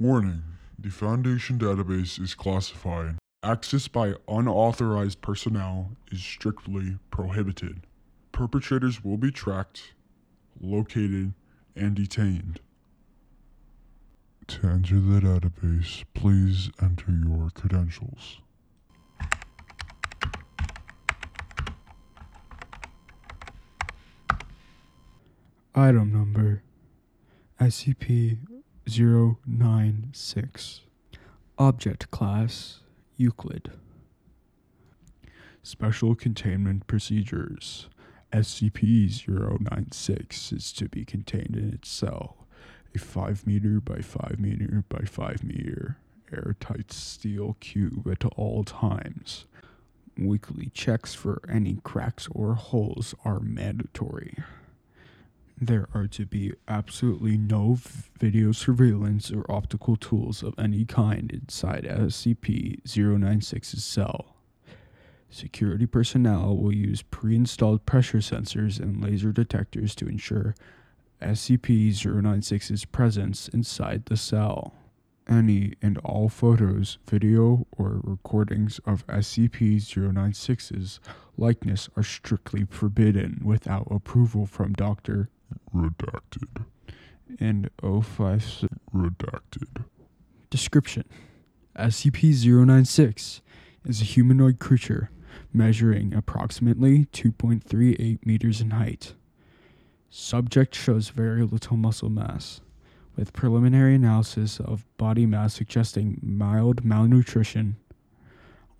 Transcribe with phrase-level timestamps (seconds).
[0.00, 0.42] Warning
[0.78, 3.18] The Foundation database is classified.
[3.42, 7.82] Access by unauthorized personnel is strictly prohibited.
[8.32, 9.92] Perpetrators will be tracked,
[10.58, 11.34] located,
[11.76, 12.60] and detained.
[14.46, 18.40] To enter the database, please enter your credentials.
[25.74, 26.62] Item number
[27.60, 28.38] SCP
[28.98, 30.80] 096.
[31.58, 32.80] Object Class
[33.16, 33.70] Euclid.
[35.62, 37.88] Special Containment Procedures
[38.32, 42.46] SCP 096 is to be contained in its cell,
[42.92, 45.98] a 5 meter by 5 meter by 5 meter
[46.32, 49.44] airtight steel cube at all times.
[50.18, 54.34] Weekly checks for any cracks or holes are mandatory.
[55.62, 57.76] There are to be absolutely no
[58.18, 64.36] video surveillance or optical tools of any kind inside SCP 096's cell.
[65.28, 70.54] Security personnel will use pre installed pressure sensors and laser detectors to ensure
[71.20, 74.72] SCP 096's presence inside the cell.
[75.28, 81.00] Any and all photos, video, or recordings of SCP 096's
[81.36, 85.28] likeness are strictly forbidden without approval from Dr.
[85.74, 86.64] Redacted.
[87.38, 88.72] and 056.
[88.94, 89.84] Redacted.
[90.50, 91.04] Description
[91.76, 93.40] SCP 096
[93.84, 95.10] is a humanoid creature
[95.52, 99.14] measuring approximately 2.38 meters in height.
[100.08, 102.60] Subject shows very little muscle mass,
[103.16, 107.76] with preliminary analysis of body mass suggesting mild malnutrition.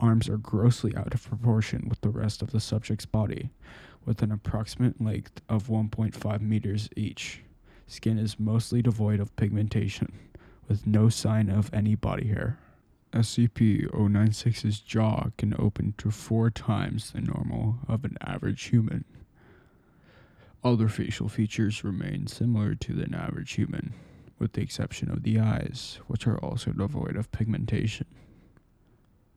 [0.00, 3.50] Arms are grossly out of proportion with the rest of the subject's body,
[4.04, 7.42] with an approximate length of 1.5 meters each.
[7.86, 10.12] Skin is mostly devoid of pigmentation
[10.68, 12.58] with no sign of any body hair.
[13.12, 19.04] SCP 096's jaw can open to four times the normal of an average human.
[20.62, 23.94] Other facial features remain similar to an average human,
[24.38, 28.06] with the exception of the eyes, which are also devoid of pigmentation.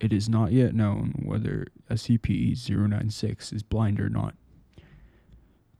[0.00, 4.34] It is not yet known whether SCP 096 is blind or not.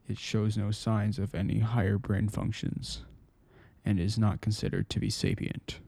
[0.08, 3.02] It shows no signs of any higher brain functions
[3.84, 5.78] and is not considered to be sapient.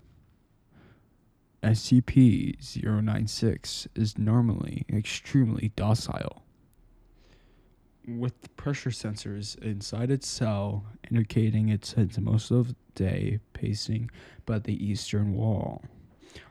[1.62, 6.42] SCP 096 is normally extremely docile,
[8.06, 14.10] with pressure sensors inside its cell indicating it spends most of the day pacing
[14.44, 15.82] by the eastern wall.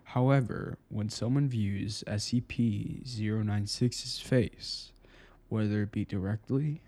[0.03, 4.91] However, when someone views SCP 096's face,
[5.49, 6.81] whether it be directly,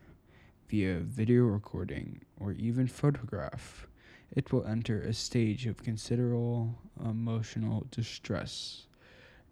[0.69, 3.87] via video recording, or even photograph,
[4.31, 8.87] it will enter a stage of considerable emotional distress.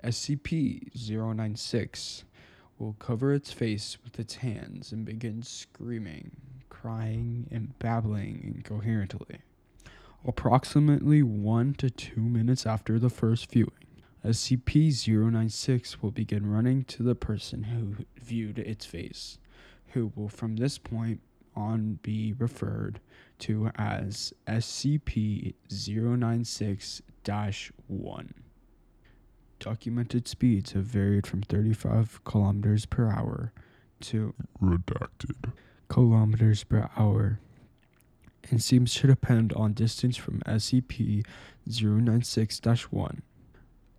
[0.04, 2.26] SCP 096
[2.78, 6.32] will cover its face with its hands and begin screaming,
[6.70, 9.40] crying, and babbling incoherently.
[10.28, 13.72] Approximately one to two minutes after the first viewing,
[14.26, 19.38] SCP 096 will begin running to the person who viewed its face,
[19.96, 21.22] who will from this point
[21.56, 23.00] on be referred
[23.40, 27.02] to as SCP 096
[27.88, 28.34] 1.
[29.58, 33.54] Documented speeds have varied from 35 kilometers per hour
[34.02, 35.54] to Redacted.
[35.88, 37.40] kilometers per hour
[38.52, 41.26] and seems to depend on distance from SCP
[41.66, 42.60] 096
[42.92, 43.22] 1.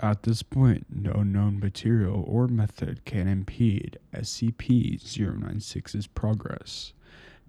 [0.01, 6.93] At this point, no known material or method can impede SCP 096's progress.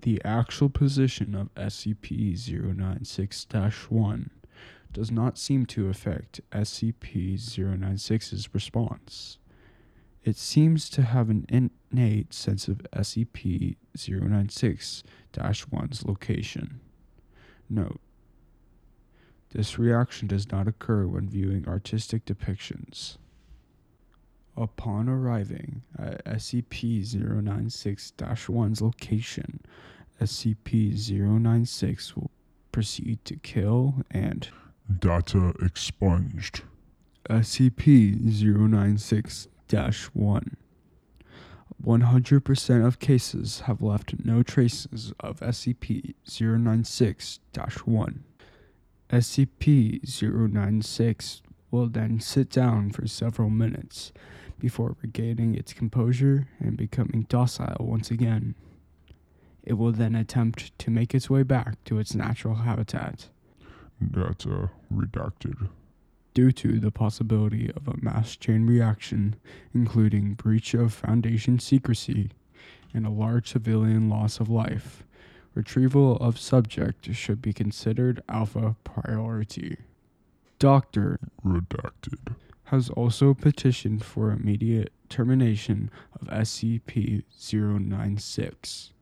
[0.02, 2.38] The actual position of SCP
[2.78, 3.48] 096
[3.90, 4.32] 1
[4.94, 9.40] does not seem to affect SCP 096's response.
[10.24, 15.04] It seems to have an innate sense of SCP 096
[15.34, 16.80] 1's location.
[17.70, 18.00] Note
[19.58, 23.18] this reaction does not occur when viewing artistic depictions.
[24.56, 29.60] Upon arriving at SCP 096 1's location,
[30.22, 32.30] SCP 096 will
[32.72, 34.48] proceed to kill and
[35.00, 36.62] Data expunged.
[37.28, 39.48] SCP 096
[40.14, 40.58] 1.
[41.84, 47.40] 100% of cases have left no traces of SCP 096
[47.86, 48.24] 1.
[49.10, 54.12] SCP 096 will then sit down for several minutes
[54.60, 58.56] before regaining its composure and becoming docile once again.
[59.64, 63.30] It will then attempt to make its way back to its natural habitat.
[64.12, 65.70] Data redacted.
[66.34, 69.36] due to the possibility of a mass chain reaction,
[69.74, 72.30] including breach of Foundation secrecy
[72.94, 75.04] and a large civilian loss of life.
[75.58, 79.78] Retrieval of subject should be considered alpha priority.
[80.60, 82.36] Doctor Redacted.
[82.66, 85.90] has also petitioned for immediate termination
[86.22, 88.94] of SCP 096.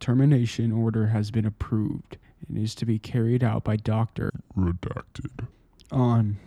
[0.00, 2.16] Termination order has been approved
[2.48, 5.48] and is to be carried out by Doctor Redacted.
[5.92, 6.38] on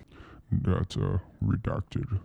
[0.51, 2.19] Data redacted.